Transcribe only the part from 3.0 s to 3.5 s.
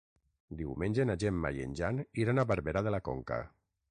Conca.